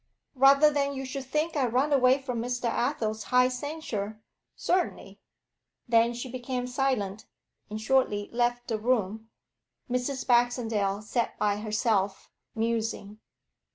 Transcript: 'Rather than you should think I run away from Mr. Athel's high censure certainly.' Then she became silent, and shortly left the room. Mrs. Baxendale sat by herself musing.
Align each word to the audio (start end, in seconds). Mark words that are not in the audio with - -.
'Rather 0.33 0.71
than 0.71 0.95
you 0.95 1.05
should 1.05 1.25
think 1.25 1.55
I 1.55 1.67
run 1.67 1.93
away 1.93 2.19
from 2.19 2.41
Mr. 2.41 2.65
Athel's 2.65 3.25
high 3.25 3.49
censure 3.49 4.19
certainly.' 4.55 5.19
Then 5.87 6.15
she 6.15 6.27
became 6.27 6.65
silent, 6.65 7.27
and 7.69 7.79
shortly 7.79 8.27
left 8.33 8.67
the 8.67 8.79
room. 8.79 9.29
Mrs. 9.87 10.25
Baxendale 10.25 11.03
sat 11.03 11.37
by 11.37 11.57
herself 11.57 12.31
musing. 12.55 13.19